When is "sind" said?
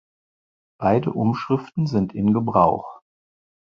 1.85-2.15